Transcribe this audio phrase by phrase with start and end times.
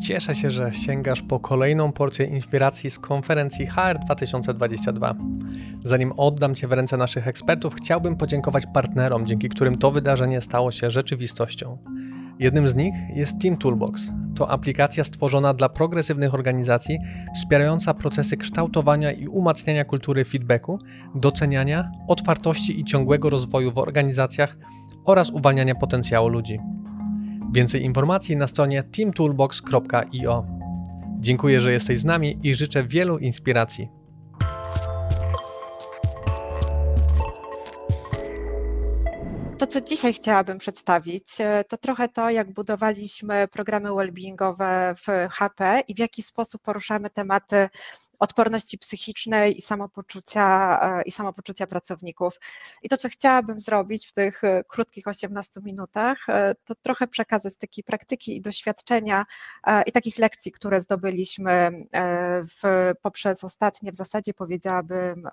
[0.00, 5.14] Cieszę się, że sięgasz po kolejną porcję inspiracji z konferencji HR 2022.
[5.84, 10.70] Zanim oddam Cię w ręce naszych ekspertów, chciałbym podziękować partnerom, dzięki którym to wydarzenie stało
[10.70, 11.78] się rzeczywistością.
[12.38, 14.02] Jednym z nich jest Team Toolbox.
[14.36, 16.98] To aplikacja stworzona dla progresywnych organizacji,
[17.34, 20.78] wspierająca procesy kształtowania i umacniania kultury feedbacku,
[21.14, 24.56] doceniania, otwartości i ciągłego rozwoju w organizacjach
[25.04, 26.58] oraz uwalniania potencjału ludzi.
[27.52, 30.46] Więcej informacji na stronie teamtoolbox.io.
[31.18, 33.88] Dziękuję, że jesteś z nami i życzę wielu inspiracji.
[39.58, 45.82] To, co dzisiaj chciałabym przedstawić, e, to trochę to, jak budowaliśmy programy wellbeingowe w HP
[45.88, 47.68] i w jaki sposób poruszamy tematy
[48.20, 52.40] odporności psychicznej i samopoczucia, e, i samopoczucia pracowników.
[52.82, 56.26] I to, co chciałabym zrobić w tych e, krótkich 18 minutach,
[56.64, 59.26] to trochę przekazać takiej praktyki i doświadczenia
[59.86, 61.70] i takich lekcji, które zdobyliśmy
[62.62, 65.28] w, poprzez ostatnie, w zasadzie powiedziałabym,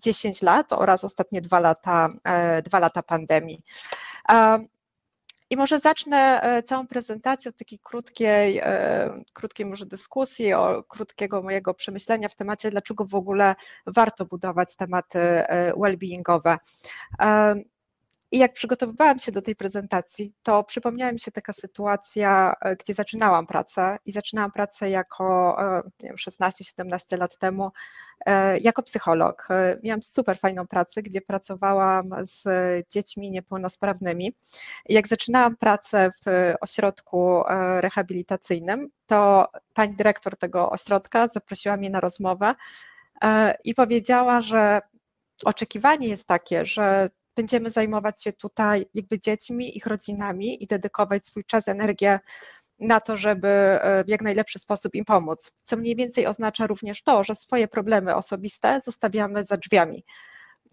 [0.00, 3.62] 10 lat oraz ostatnie dwa lata, e, dwa lata pandemii.
[5.50, 11.42] I może zacznę e, całą prezentację od takiej krótkiej, e, krótkiej może dyskusji, o krótkiego
[11.42, 13.54] mojego przemyślenia w temacie, dlaczego w ogóle
[13.86, 15.18] warto budować tematy
[15.76, 16.56] well-beingowe.
[18.32, 23.46] I jak przygotowywałam się do tej prezentacji, to przypomniała mi się taka sytuacja, gdzie zaczynałam
[23.46, 25.56] pracę i zaczynałam pracę jako
[26.02, 27.70] 16-17 lat temu
[28.26, 29.48] E, jako psycholog.
[29.50, 32.44] E, miałam super fajną pracę, gdzie pracowałam z
[32.90, 34.32] dziećmi niepełnosprawnymi.
[34.88, 42.00] Jak zaczynałam pracę w ośrodku e, rehabilitacyjnym, to pani dyrektor tego ośrodka zaprosiła mnie na
[42.00, 42.54] rozmowę
[43.64, 44.80] i powiedziała, że
[45.44, 51.44] oczekiwanie jest takie, że będziemy zajmować się tutaj jakby dziećmi, ich rodzinami i dedykować swój
[51.44, 52.20] czas, energię
[52.80, 55.52] na to, żeby e, w jak najlepszy sposób im pomóc.
[55.62, 60.04] Co mniej więcej oznacza również to, że swoje problemy osobiste zostawiamy za drzwiami.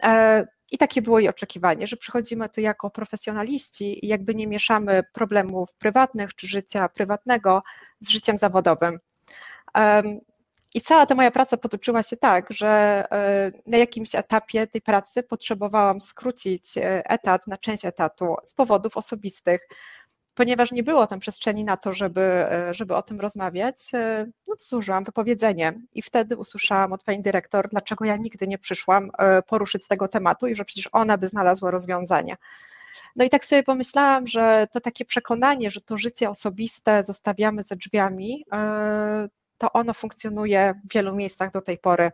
[0.04, 5.04] E, I takie było jej oczekiwanie, że przychodzimy tu jako profesjonaliści i jakby nie mieszamy
[5.14, 7.64] problemów prywatnych czy życia prywatnego
[8.00, 8.98] z życiem zawodowym.
[10.76, 12.68] I cała ta moja praca potoczyła się tak, że
[13.12, 16.64] e, na jakimś etapie tej pracy potrzebowałam skrócić
[17.06, 19.68] etat na część etatu z powodów osobistych
[20.36, 24.56] ponieważ nie było tam przestrzeni na to, żeby, e, żeby o tym rozmawiać, e, no
[24.56, 25.82] to zużyłam wypowiedzenie.
[25.94, 30.48] I wtedy usłyszałam od pani dyrektor, dlaczego ja nigdy nie przyszłam e, poruszyć tego tematu
[30.48, 32.36] i że przecież ona by znalazła rozwiązanie.
[33.16, 37.76] No i tak sobie pomyślałam, że to takie przekonanie, że to życie osobiste zostawiamy za
[37.76, 38.46] drzwiami,
[39.58, 42.12] to ono funkcjonuje w wielu miejscach do tej pory.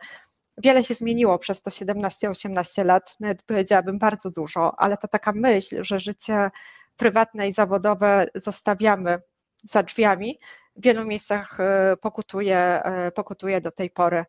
[0.57, 5.84] Wiele się zmieniło przez to 17-18 lat, nawet powiedziałabym bardzo dużo, ale ta taka myśl,
[5.84, 6.52] że życie
[6.97, 9.22] prywatne i zawodowe zostawiamy
[9.63, 10.40] za drzwiami,
[10.75, 14.25] w wielu miejscach e, pokutuje, e, pokutuje do tej pory.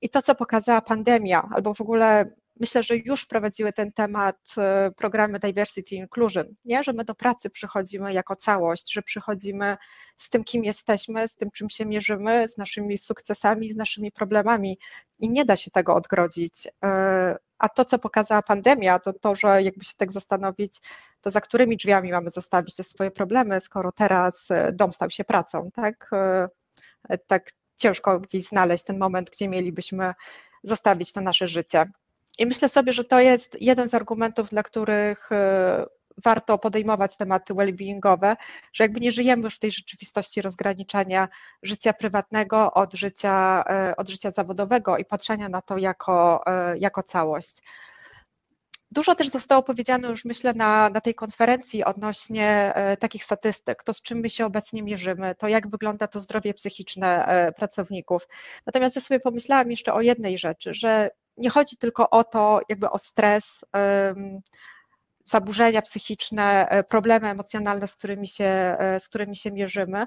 [0.00, 2.24] I to, co pokazała pandemia, albo w ogóle
[2.60, 6.82] myślę, że już prowadziły ten temat e, programy Diversity Inclusion, nie?
[6.82, 9.76] że my do pracy przychodzimy jako całość, że przychodzimy
[10.16, 14.78] z tym, kim jesteśmy, z tym, czym się mierzymy, z naszymi sukcesami, z naszymi problemami
[15.18, 16.68] i nie da się tego odgrodzić.
[17.58, 20.80] A to, co pokazała pandemia, to to, że jakby się tak zastanowić,
[21.20, 25.24] to za którymi drzwiami mamy zostawić te swoje problemy, skoro teraz e, dom stał się
[25.24, 26.10] pracą, tak?
[26.12, 30.14] E, tak ciężko gdzieś znaleźć ten moment, gdzie mielibyśmy
[30.62, 31.90] zostawić to nasze życie.
[32.38, 35.86] I myślę sobie, że to jest jeden z argumentów, dla których e,
[36.24, 38.36] warto podejmować tematy well-beingowe,
[38.72, 41.28] że jakby nie żyjemy już w tej rzeczywistości rozgraniczania
[41.62, 47.02] życia prywatnego od życia, e, od życia zawodowego i patrzenia na to jako, e, jako
[47.02, 47.62] całość.
[48.90, 54.02] Dużo też zostało powiedziane już myślę na, na tej konferencji odnośnie takich statystyk, to z
[54.02, 58.28] czym my się obecnie mierzymy, to jak wygląda to zdrowie psychiczne pracowników.
[58.66, 62.90] Natomiast ja sobie pomyślałam jeszcze o jednej rzeczy, że nie chodzi tylko o to, jakby
[62.90, 63.64] o stres,
[65.24, 70.06] zaburzenia psychiczne, e, problemy emocjonalne, z którymi się, e, z którymi się mierzymy,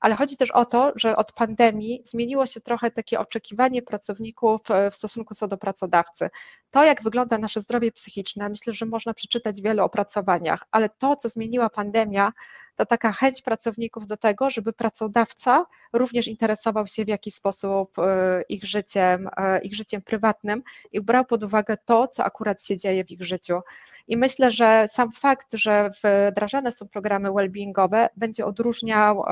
[0.00, 4.90] ale chodzi też o to, że od pandemii zmieniło się trochę takie oczekiwanie pracowników e,
[4.90, 6.30] w stosunku co do pracodawcy.
[6.70, 11.16] To, jak wygląda nasze zdrowie psychiczne, myślę, że można przeczytać w wielu opracowaniach, ale to,
[11.16, 12.32] co zmieniła pandemia,
[12.74, 18.42] to taka chęć pracowników do tego, żeby pracodawca również interesował się w jakiś sposób e,
[18.48, 23.04] ich życiem, e, ich życiem prywatnym i brał pod uwagę to, co akurat się dzieje
[23.04, 23.60] w ich życiu.
[24.08, 25.90] I myślę, że sam fakt, że
[26.30, 29.24] wdrażane są programy well-beingowe, będzie odróżniał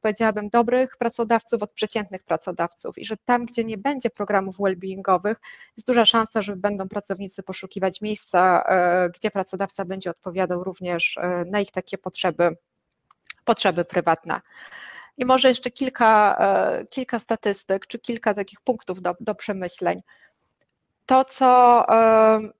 [0.00, 5.34] powiedziałabym, dobrych pracodawców od przeciętnych pracodawców i że tam, gdzie nie będzie programów well-beingowych,
[5.76, 11.44] jest duża szansa, że będą pracownicy poszukiwać miejsca, e, gdzie pracodawca będzie odpowiadał również e,
[11.46, 12.56] na ich takie potrzeby,
[13.44, 14.40] potrzeby prywatne.
[15.18, 16.38] I może jeszcze kilka,
[16.90, 20.00] kilka statystyk, czy kilka takich punktów do, do przemyśleń
[21.10, 21.84] to co,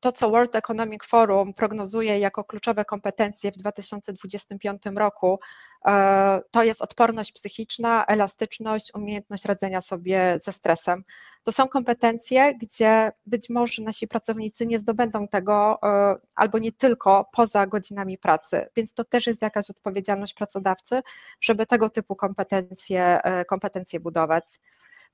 [0.00, 5.41] to, co World Economic Forum prognozuje jako kluczowe kompetencje w 2025 roku,
[5.87, 11.05] e, to jest odporność psychiczna, elastyczność, umiejętność radzenia sobie ze stresem.
[11.43, 17.29] To są kompetencje, gdzie być może nasi pracownicy nie zdobędą tego e, albo nie tylko
[17.32, 21.00] poza godzinami pracy, więc to też jest jakaś odpowiedzialność pracodawcy,
[21.41, 24.61] żeby tego typu kompetencje, e, kompetencje budować.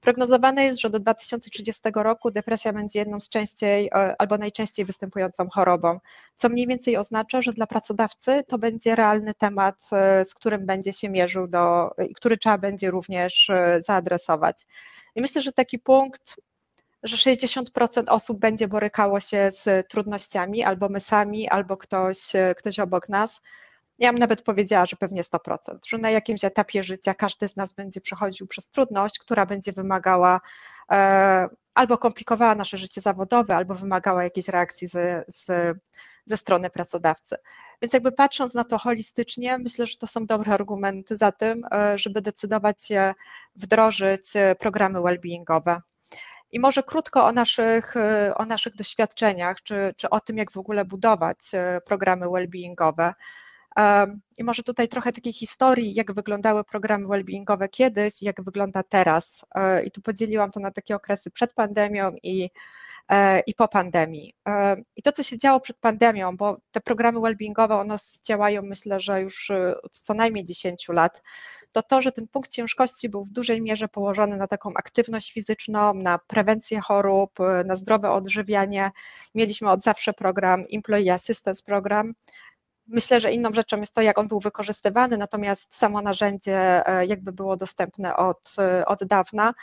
[0.00, 5.48] Prognozowane jest, że do 2030 roku depresja będzie jedną z częściej e, albo najczęściej występującą
[5.48, 5.98] chorobą,
[6.36, 10.92] co mniej więcej oznacza, że dla pracodawcy to będzie realny temat, e, z którym będzie
[10.92, 14.66] się mierzył do, i który trzeba będzie również e, zaadresować.
[15.14, 16.36] I myślę, że taki punkt
[17.02, 23.08] że 60% osób będzie borykało się z trudnościami, albo my sami, albo ktoś, ktoś obok
[23.08, 23.42] nas
[23.98, 27.72] ja bym nawet powiedziała, że pewnie 100%, że na jakimś etapie życia każdy z nas
[27.72, 30.40] będzie przechodził przez trudność, która będzie wymagała
[30.90, 35.74] e, albo komplikowała nasze życie zawodowe, albo wymagała jakiejś reakcji ze, ze,
[36.24, 37.36] ze strony pracodawcy.
[37.82, 41.98] Więc jakby patrząc na to holistycznie, myślę, że to są dobre argumenty za tym, e,
[41.98, 43.14] żeby decydować się
[43.56, 45.80] wdrożyć e, programy well-beingowe.
[46.52, 47.94] I może krótko o naszych,
[48.34, 51.38] o naszych doświadczeniach, czy, czy o tym, jak w ogóle budować
[51.84, 53.12] programy well-beingowe.
[54.38, 59.44] I może tutaj trochę takiej historii, jak wyglądały programy wellbeingowe kiedyś, jak wygląda teraz.
[59.54, 62.50] E, I tu podzieliłam to na takie okresy przed pandemią i,
[63.08, 64.34] e, i po pandemii.
[64.48, 69.00] E, I to, co się działo przed pandemią, bo te programy wellbeingowe, one działają myślę,
[69.00, 69.50] że już
[69.82, 71.22] od co najmniej 10 lat,
[71.72, 75.94] to to, że ten punkt ciężkości był w dużej mierze położony na taką aktywność fizyczną,
[75.94, 77.30] na prewencję chorób,
[77.64, 78.90] na zdrowe odżywianie.
[79.34, 82.14] Mieliśmy od zawsze program Employee Assistance Program,
[82.88, 87.32] Myślę, że inną rzeczą jest to, jak on był wykorzystywany, natomiast samo narzędzie e, jakby
[87.32, 89.54] było dostępne od, e, od dawna.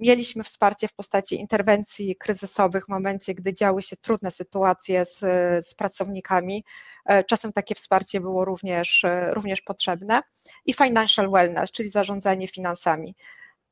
[0.00, 5.18] Mieliśmy wsparcie w postaci interwencji kryzysowych w momencie, gdy działy się trudne sytuacje z,
[5.66, 6.64] z pracownikami.
[7.06, 10.20] E, czasem takie wsparcie było również, również potrzebne.
[10.66, 13.14] I financial wellness, czyli zarządzanie finansami.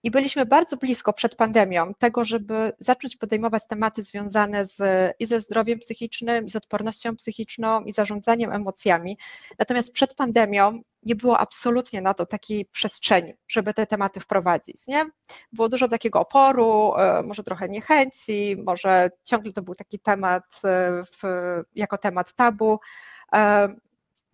[0.03, 4.81] I byliśmy bardzo blisko przed pandemią tego, żeby zacząć podejmować tematy związane z,
[5.19, 9.19] i ze zdrowiem psychicznym, i z odpornością psychiczną, i zarządzaniem emocjami.
[9.59, 14.87] Natomiast przed pandemią nie było absolutnie na to takiej przestrzeni, żeby te tematy wprowadzić.
[14.87, 15.07] Nie?
[15.53, 21.03] Było dużo takiego oporu, e, może trochę niechęci, może ciągle to był taki temat e,
[21.05, 21.23] w,
[21.75, 22.79] jako temat tabu.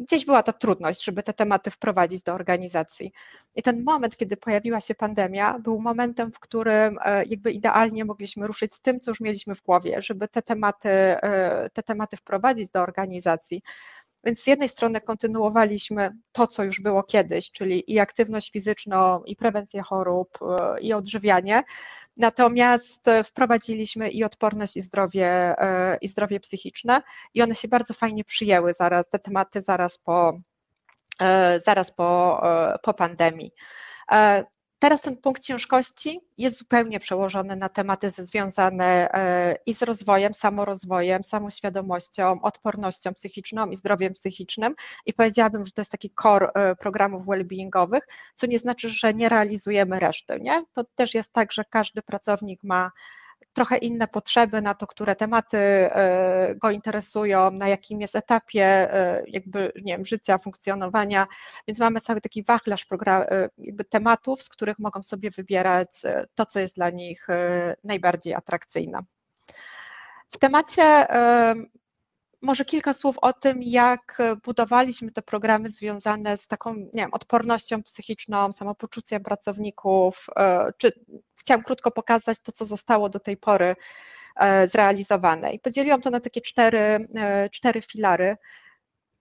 [0.00, 3.12] Gdzieś była ta trudność, żeby te tematy wprowadzić do organizacji.
[3.54, 8.46] I ten moment, kiedy pojawiła się pandemia, był momentem, w którym e, jakby idealnie mogliśmy
[8.46, 12.70] ruszyć z tym, co już mieliśmy w głowie, żeby te tematy, e, te tematy wprowadzić
[12.70, 13.62] do organizacji.
[14.24, 19.36] Więc z jednej strony kontynuowaliśmy to, co już było kiedyś, czyli i aktywność fizyczną, i
[19.36, 21.62] prewencję chorób, e, i odżywianie,
[22.16, 25.26] Natomiast wprowadziliśmy i odporność, i zdrowie,
[25.58, 27.02] e, i zdrowie psychiczne,
[27.34, 30.38] i one się bardzo fajnie przyjęły zaraz, te tematy zaraz po,
[31.20, 32.40] e, zaraz po,
[32.74, 33.52] e, po pandemii.
[34.78, 39.08] Teraz ten punkt ciężkości jest zupełnie przełożony na tematy związane
[39.66, 44.74] i z rozwojem, samorozwojem, samoświadomością, odpornością psychiczną i zdrowiem psychicznym.
[45.06, 48.00] I powiedziałabym, że to jest taki core programów well-beingowych,
[48.34, 50.38] co nie znaczy, że nie realizujemy reszty.
[50.40, 50.64] Nie?
[50.72, 52.90] To też jest tak, że każdy pracownik ma
[53.56, 59.22] trochę inne potrzeby na to, które tematy e, go interesują, na jakim jest etapie e,
[59.26, 61.26] jakby, nie wiem, życia, funkcjonowania,
[61.68, 66.02] więc mamy cały taki wachlarz e, jakby tematów, z których mogą sobie wybierać
[66.34, 67.26] to, co jest dla nich
[67.84, 69.00] najbardziej atrakcyjne.
[70.30, 71.06] W temacie
[72.42, 77.82] może kilka słów o tym, jak budowaliśmy te programy związane z taką, nie wiem, odpornością
[77.82, 80.26] psychiczną, samopoczuciem pracowników,
[80.76, 80.92] czy
[81.46, 83.76] chciałam krótko pokazać to, co zostało do tej pory
[84.36, 85.52] e, zrealizowane.
[85.52, 88.36] I podzieliłam to na takie cztery, e, cztery filary.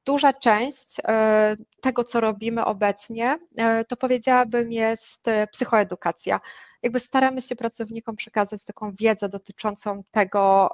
[0.06, 3.40] Duża część e, tego, co robimy obecnie,
[3.88, 6.40] to powiedziałabym jest psychoedukacja.
[6.86, 10.70] Jakby staramy się pracownikom przekazać taką wiedzę dotyczącą tego,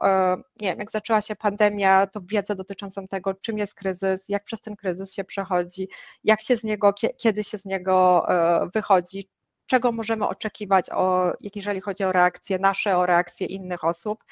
[0.62, 4.62] nie wiem, jak zaczęła się pandemia, to wiedzę dotyczącą tego, czym jest kryzys, jak przez
[4.62, 5.88] ten kryzys się przechodzi,
[6.24, 8.25] jak się z niego, kiedy się z niego
[8.74, 9.30] wychodzi,
[9.65, 14.24] czego możemy oczekiwać, o, jeżeli chodzi o reakcje nasze, o reakcje innych osób.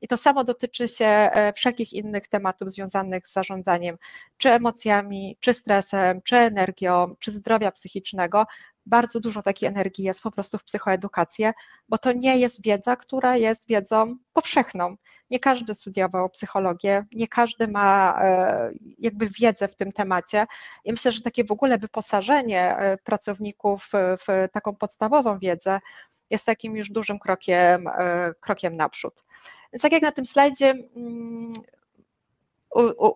[0.00, 3.96] I to samo dotyczy się wszelkich innych tematów związanych z zarządzaniem,
[4.36, 8.46] czy emocjami, czy stresem, czy energią, czy zdrowia psychicznego
[8.88, 11.52] bardzo dużo takiej energii jest po prostu w psychoedukację,
[11.88, 14.96] bo to nie jest wiedza, która jest wiedzą powszechną.
[15.30, 20.46] Nie każdy studiował psychologię, nie każdy ma e, jakby wiedzę w tym temacie.
[20.84, 25.80] I myślę, że takie w ogóle wyposażenie e, pracowników w taką podstawową wiedzę
[26.30, 29.24] jest takim już dużym krokiem, e, krokiem naprzód.
[29.72, 31.52] Więc tak jak na tym slajdzie mm,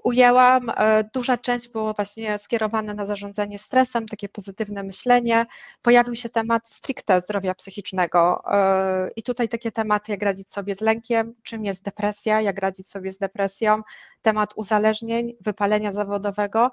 [0.02, 0.70] ujęłam.
[0.70, 5.46] E, duża część była właśnie skierowana na zarządzanie stresem, takie pozytywne myślenie.
[5.82, 10.80] Pojawił się temat stricte zdrowia psychicznego e, i tutaj takie tematy, jak radzić sobie z
[10.80, 13.82] lękiem, czym jest depresja, jak radzić sobie z depresją,
[14.22, 16.70] temat uzależnień, wypalenia zawodowego,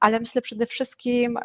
[0.00, 1.38] ale myślę przede wszystkim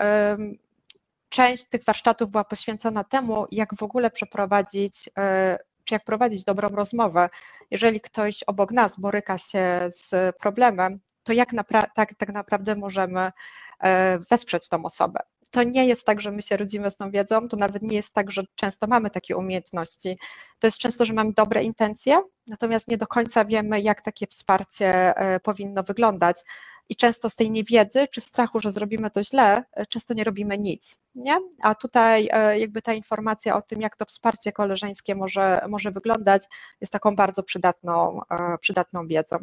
[1.32, 6.70] część tych warsztatów była poświęcona temu, jak w ogóle przeprowadzić e, czy jak prowadzić dobrą
[6.70, 7.30] rozmowę.
[7.72, 13.32] Jeżeli ktoś obok nas boryka się z problemem, to jak napra- tak, tak naprawdę możemy
[13.80, 15.20] e, wesprzeć tą osobę.
[15.52, 18.14] To nie jest tak, że my się rodzimy z tą wiedzą, to nawet nie jest
[18.14, 20.18] tak, że często mamy takie umiejętności.
[20.60, 25.18] To jest często, że mamy dobre intencje, natomiast nie do końca wiemy, jak takie wsparcie
[25.18, 26.44] e, powinno wyglądać
[26.90, 30.58] i często z tej niewiedzy czy strachu, że zrobimy to źle, e, często nie robimy
[30.58, 31.04] nic.
[31.16, 31.38] Nie?
[31.62, 36.44] A tutaj e, jakby ta informacja o tym, jak to wsparcie koleżeńskie może, może wyglądać,
[36.82, 38.22] jest taką bardzo przydatną,
[38.60, 39.38] przydatną wiedzą.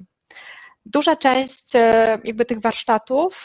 [0.86, 1.72] Duża część
[2.24, 3.44] jakby tych warsztatów,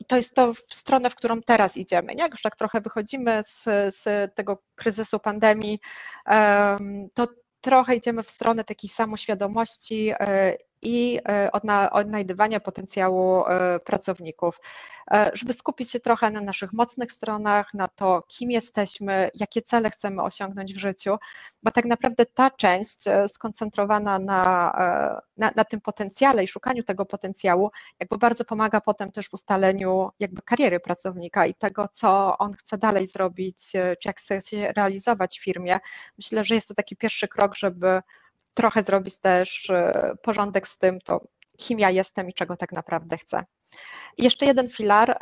[0.00, 2.14] i to jest to w stronę, w którą teraz idziemy.
[2.14, 2.22] Nie?
[2.22, 3.64] Jak już tak trochę wychodzimy z,
[3.94, 5.80] z tego kryzysu pandemii,
[7.14, 7.26] to
[7.60, 10.12] trochę idziemy w stronę takiej samoświadomości
[10.82, 11.52] i e,
[11.92, 14.60] odnajdywania potencjału e, pracowników,
[15.10, 19.90] e, żeby skupić się trochę na naszych mocnych stronach, na to, kim jesteśmy, jakie cele
[19.90, 21.16] chcemy osiągnąć w życiu,
[21.62, 24.72] bo tak naprawdę ta część skoncentrowana na,
[25.36, 27.70] na, na tym potencjale i szukaniu tego potencjału,
[28.00, 32.78] jakby bardzo pomaga potem też w ustaleniu jakby kariery pracownika i tego, co on chce
[32.78, 35.80] dalej zrobić, czy jak chce się realizować w firmie.
[36.18, 38.02] Myślę, że jest to taki pierwszy krok, żeby
[38.54, 41.20] trochę zrobić też e, porządek z tym, to
[41.56, 43.44] kim ja jestem i czego tak naprawdę chcę.
[44.18, 45.18] Jeszcze jeden filar,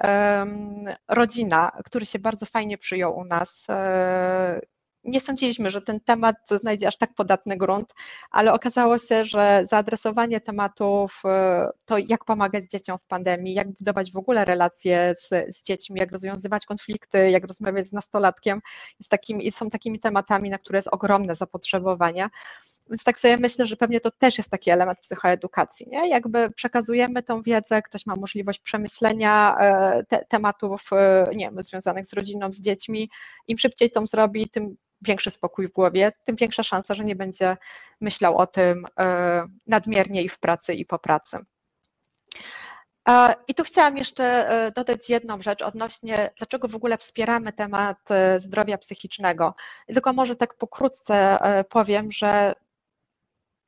[1.08, 3.66] rodzina, który się bardzo fajnie przyjął u nas.
[3.70, 4.61] E,
[5.04, 7.94] nie sądziliśmy, że ten temat znajdzie aż tak podatny grunt,
[8.30, 14.12] ale okazało się, że zaadresowanie tematów, e, to jak pomagać dzieciom w pandemii, jak budować
[14.12, 18.61] w ogóle relacje z, z dziećmi, jak rozwiązywać konflikty, jak rozmawiać z nastolatkiem,
[19.30, 22.28] jest są takimi tematami, na które jest ogromne zapotrzebowanie.
[22.90, 26.09] Więc tak sobie myślę, że pewnie to też jest taki element psychoedukacji, nie?
[26.09, 32.07] Jakby przekazujemy tą wiedzę, ktoś ma możliwość przemyślenia e, te, tematów, e, nie wiem, związanych
[32.07, 33.11] z rodziną, z dziećmi.
[33.49, 37.57] Im szybciej to zrobi, tym większy spokój w głowie, tym większa szansa, że nie będzie
[38.00, 41.38] myślał o tym e, nadmiernie i w pracy, i po pracy.
[43.49, 49.54] I tu chciałam jeszcze dodać jedną rzecz odnośnie, dlaczego w ogóle wspieramy temat zdrowia psychicznego.
[49.88, 52.54] I tylko może tak pokrótce powiem, że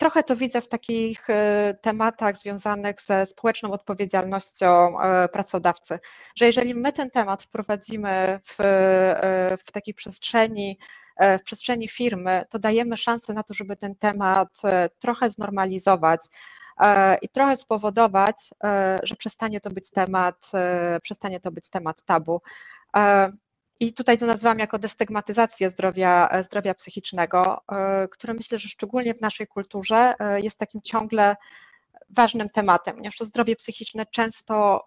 [0.00, 5.98] Trochę to widzę w takich e, tematach związanych ze społeczną odpowiedzialnością e, pracodawcy,
[6.36, 10.78] że jeżeli my ten temat wprowadzimy w, e, w takiej przestrzeni,
[11.40, 14.48] w przestrzeni firmy, to dajemy szansę na to, żeby ten temat
[14.98, 16.20] trochę znormalizować
[17.22, 18.36] i trochę spowodować,
[19.02, 20.50] że przestanie to być temat,
[21.02, 22.40] przestanie to być temat tabu.
[23.80, 29.20] I tutaj to nazywam jako destygmatyzację zdrowia, zdrowia psychicznego, e, które myślę, że szczególnie w
[29.20, 31.36] naszej kulturze e, jest takim ciągle
[32.10, 34.84] ważnym tematem, ponieważ to zdrowie psychiczne często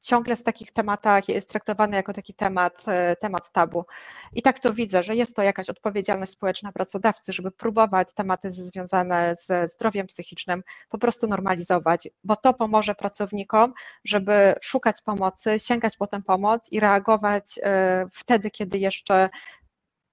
[0.00, 3.84] ciągle z takich tematach jest traktowany jako taki temat, e, temat tabu.
[4.32, 9.34] I tak to widzę, że jest to jakaś odpowiedzialność społeczna pracodawcy, żeby próbować tematy związane
[9.36, 13.72] ze zdrowiem psychicznym po prostu normalizować, bo to pomoże pracownikom,
[14.04, 19.30] żeby szukać pomocy, sięgać po tę pomoc i reagować e, wtedy, kiedy jeszcze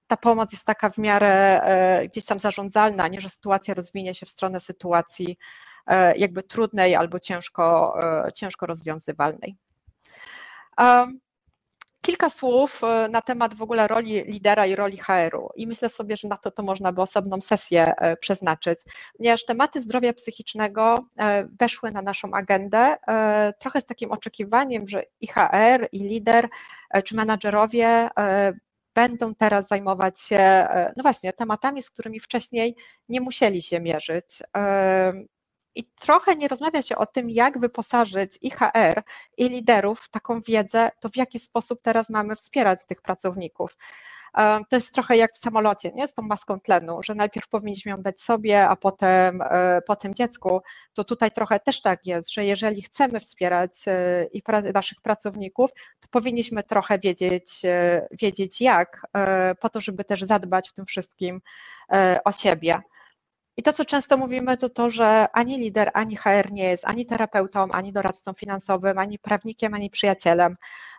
[0.06, 4.14] ta pomoc jest taka w miarę e, gdzieś tam zarządzalna, a nie że sytuacja rozwinie
[4.14, 5.38] się w stronę sytuacji
[6.16, 7.94] jakby trudnej albo ciężko,
[8.34, 9.56] ciężko rozwiązywalnej.
[12.02, 16.16] Kilka słów e, na temat w ogóle roli lidera i roli HR-u i myślę sobie,
[16.16, 18.78] że na to to można by osobną sesję e, przeznaczyć,
[19.16, 22.96] ponieważ tematy zdrowia psychicznego e, weszły na naszą agendę
[23.60, 26.48] trochę z takim oczekiwaniem, że i HR, i lider,
[27.04, 28.08] czy menadżerowie
[28.94, 30.66] będą teraz zajmować się,
[30.96, 32.76] no właśnie, tematami, z którymi wcześniej
[33.08, 34.42] nie musieli się mierzyć
[35.74, 39.02] i trochę nie rozmawia się o tym, jak wyposażyć i HR,
[39.36, 43.76] i liderów w taką wiedzę, to w jaki sposób teraz mamy wspierać tych pracowników.
[44.70, 46.08] To jest trochę jak w samolocie, nie?
[46.08, 50.60] Z tą maską tlenu, że najpierw powinniśmy ją dać sobie, a potem, e, potem dziecku.
[50.94, 54.42] To tutaj trochę też tak jest, że jeżeli chcemy wspierać e, i
[54.74, 55.70] naszych pracowników,
[56.00, 59.06] to powinniśmy trochę wiedzieć, e, wiedzieć jak,
[59.60, 61.40] po to, żeby też zadbać w tym wszystkim
[62.24, 62.82] o siebie.
[63.58, 67.06] I to, co często mówimy, to to, że ani lider, ani HR nie jest ani
[67.06, 70.56] terapeutą, ani doradcą finansowym, ani prawnikiem, ani przyjacielem.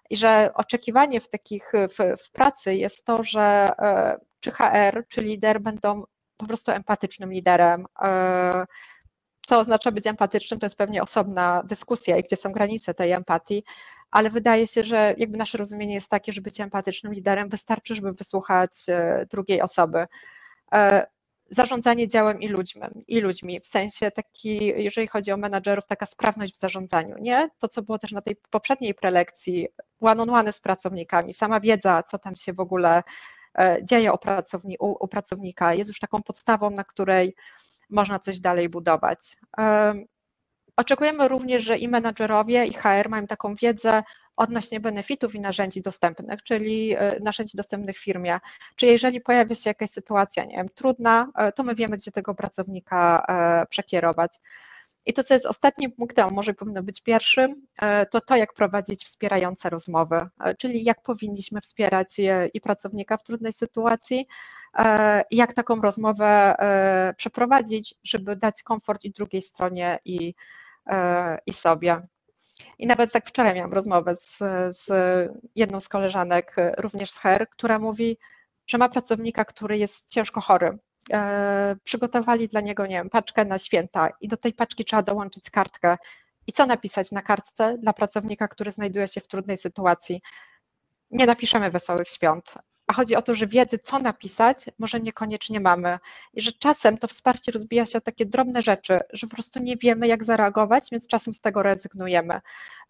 [0.10, 5.22] I że oczekiwanie w takich w, w pracy jest to, że e, czy HR, czy
[5.22, 6.04] lider będą
[6.38, 7.86] po prostu empatycznym liderem.
[8.01, 8.66] E,
[9.48, 13.63] co oznacza być empatycznym, to jest pewnie osobna dyskusja i gdzie są granice tej empatii,
[14.12, 18.13] ale wydaje się, że jakby nasze rozumienie jest takie, że być empatycznym liderem wystarczy, żeby
[18.13, 20.08] wysłuchać e, drugiej osoby
[21.50, 26.56] zarządzanie działem i ludźmi, i ludźmi, w sensie taki, jeżeli chodzi o menadżerów, taka sprawność
[26.56, 27.50] w zarządzaniu, nie?
[27.60, 29.68] To, co było też na tej poprzedniej prelekcji,
[30.00, 33.03] one-on-one -one z pracownikami, sama wiedza, co tam się w ogóle
[33.60, 37.36] e, dzieje u, pracowni, u, u pracownika, jest już taką podstawą, na której
[37.89, 39.38] można coś dalej budować.
[40.77, 44.03] Oczekujemy również, że i menadżerowie, i HR mają taką wiedzę
[44.39, 48.39] odnośnie benefitów i narzędzi dostępnych, czyli e, narzędzi dostępnych firmie.
[48.75, 52.36] Czyli jeżeli pojawia się jakaś sytuacja, nie wiem, trudna, e, to my wiemy, gdzie tego
[52.36, 54.39] pracownika e, przekierować.
[55.05, 57.67] I to, co jest ostatnim punktem, może powinno być pierwszym,
[58.12, 62.17] to to, jak prowadzić wspierające rozmowy, czyli jak powinniśmy wspierać
[62.53, 64.27] i pracownika w trudnej sytuacji,
[65.31, 66.55] jak taką rozmowę
[67.17, 70.34] przeprowadzić, żeby dać komfort i drugiej stronie, i,
[71.46, 72.01] i sobie.
[72.79, 74.38] I nawet tak wczoraj miałam rozmowę z,
[74.77, 74.88] z
[75.55, 78.17] jedną z koleżanek, również z HER, która mówi,
[78.67, 80.77] że ma pracownika, który jest ciężko chory.
[81.12, 85.50] E, przygotowali dla niego, nie wiem, paczkę na święta i do tej paczki trzeba dołączyć
[85.50, 85.98] kartkę.
[86.48, 90.21] I co napisać na kartce dla pracownika, który znajduje się w trudnej sytuacji?
[91.12, 92.53] Nie napiszemy wesołych świąt,
[92.89, 96.00] a chodzi o to, że wiedzy, co napisać, może niekoniecznie mamy.
[96.34, 99.77] I że czasem to wsparcie rozbija się o takie drobne rzeczy, że po prostu nie
[99.77, 102.41] wiemy, jak zareagować, więc czasem z tego rezygnujemy.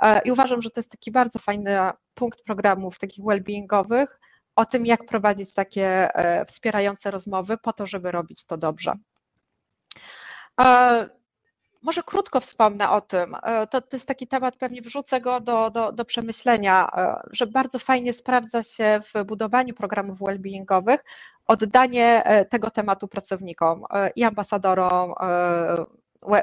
[0.01, 1.77] E, I uważam, że to jest taki bardzo fajny
[2.13, 4.07] punkt programów takich well-beingowych,
[4.55, 8.93] o tym, jak prowadzić takie e, wspierające rozmowy po to, żeby robić to dobrze.
[11.81, 13.35] Może krótko wspomnę o tym.
[13.43, 17.47] E, to, to jest taki temat, pewnie wrzucę go do, do, do przemyślenia, e, że
[17.47, 20.97] bardzo fajnie sprawdza się w budowaniu programów well-beingowych
[21.47, 23.83] oddanie e, tego tematu pracownikom
[24.15, 25.13] i ambasadorom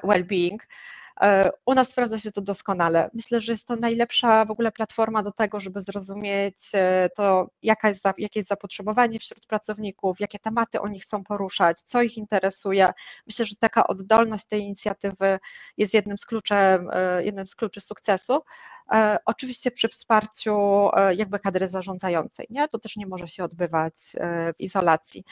[0.05, 0.59] well-being.
[1.21, 3.11] E, u nas sprawdza się to doskonale.
[3.15, 7.89] Myślę, że jest to najlepsza w ogóle platforma do tego, żeby zrozumieć e, to, jaka
[7.89, 12.89] jest, jakie jest zapotrzebowanie wśród pracowników, jakie tematy oni chcą poruszać, co ich interesuje.
[13.27, 15.39] Myślę, że taka oddolność tej inicjatywy
[15.77, 18.41] jest jednym z, kluczem, e, jednym z kluczy sukcesu.
[18.93, 20.57] E, oczywiście przy wsparciu
[20.93, 22.69] e, jakby kadry zarządzającej, nie?
[22.69, 25.25] To też nie może się odbywać e, w izolacji.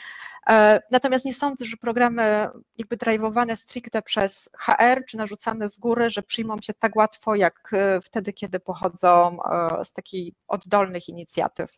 [0.91, 6.23] Natomiast nie sądzę, że programy jakby drive'owane stricte przez HR, czy narzucane z góry, że
[6.23, 9.39] przyjmą się tak łatwo, jak wtedy, kiedy pochodzą
[9.85, 11.71] z takich oddolnych inicjatyw.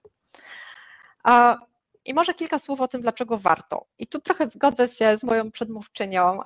[2.04, 3.86] I może kilka słów o tym, dlaczego warto.
[3.98, 6.40] I tu trochę zgodzę się z moją przedmówczynią,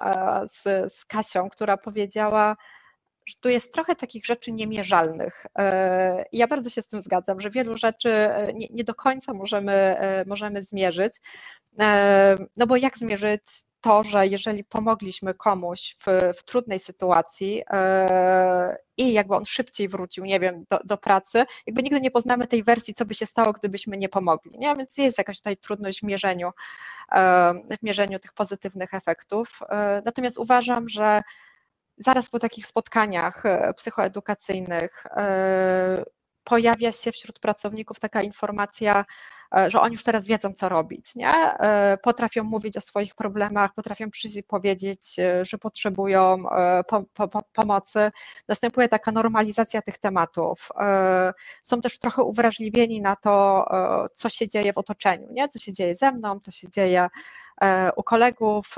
[0.48, 2.56] z, z Kasią, która powiedziała,
[3.30, 5.46] że tu jest trochę takich rzeczy niemierzalnych.
[5.58, 9.34] E, ja bardzo się z tym zgadzam, że wielu rzeczy e, nie, nie do końca
[9.34, 11.14] możemy, e, możemy zmierzyć.
[12.56, 13.42] No bo jak zmierzyć
[13.80, 17.62] to, że jeżeli pomogliśmy komuś w, w, trudnej sytuacji
[18.96, 22.62] i jakby on szybciej wrócił, nie wiem, do, do, pracy, jakby nigdy nie poznamy tej
[22.62, 24.58] wersji, co by się stało, gdybyśmy nie pomogli.
[24.58, 24.74] Nie?
[24.76, 26.50] Więc jest jakaś tutaj trudność w mierzeniu,
[27.80, 29.60] w mierzeniu tych pozytywnych efektów.
[30.04, 31.22] Natomiast uważam, że
[32.00, 36.04] zaraz po takich spotkaniach e, psychoedukacyjnych e,
[36.44, 39.04] pojawia się wśród pracowników taka informacja,
[39.56, 41.32] e, że oni już teraz wiedzą, co robić, nie?
[42.02, 46.44] Potrafią mówić o swoich problemach, potrafią przyjść i powiedzieć, że potrzebują
[46.88, 48.10] po, po, pomocy.
[48.48, 50.68] Następuje taka normalizacja tych tematów.
[51.62, 53.66] Są też trochę uwrażliwieni na to,
[54.14, 55.48] co się dzieje w otoczeniu, nie?
[55.48, 57.08] Co się dzieje ze mną, co się dzieje
[57.96, 58.74] u kolegów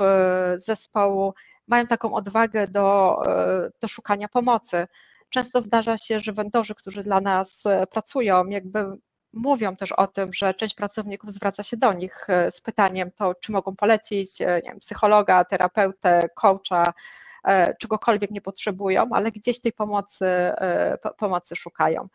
[0.55, 1.33] z zespołu
[1.67, 4.87] mają taką odwagę do, e, do szukania pomocy.
[5.29, 8.85] Często zdarza się, że wendorzy, którzy dla nas e, pracują, jakby
[9.33, 13.35] mówią też o tym, że część pracowników zwraca się do nich e, z pytaniem, to
[13.35, 16.93] czy mogą polecić wiem, psychologa, terapeutę, coacha,
[17.79, 20.25] czegokolwiek nie potrzebują, ale gdzieś tej pomocy,
[21.17, 22.07] pomocy szukają.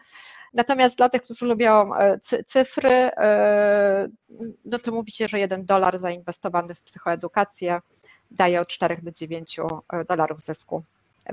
[0.54, 1.90] Natomiast dla tych, którzy lubią
[2.46, 3.10] cyfry,
[4.64, 7.80] no to mówi się, że jeden dolar zainwestowany w psychoedukację
[8.30, 9.56] daje od 4 do 9
[10.08, 10.84] dolarów zysku.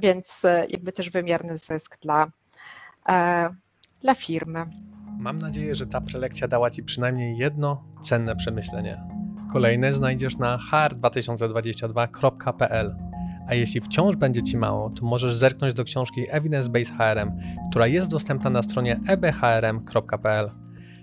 [0.01, 2.27] Więc jakby też wymierny zysk dla,
[4.01, 4.63] dla firmy.
[5.19, 9.03] Mam nadzieję, że ta prelekcja dała Ci przynajmniej jedno cenne przemyślenie.
[9.53, 12.95] Kolejne znajdziesz na hr2022.pl.
[13.47, 17.31] A jeśli wciąż będzie Ci mało, to możesz zerknąć do książki Evidence Based HRM,
[17.69, 20.51] która jest dostępna na stronie ebhrm.pl.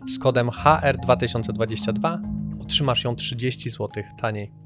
[0.09, 2.18] Z kodem HR2022
[2.62, 3.88] otrzymasz ją 30 zł
[4.20, 4.62] taniej.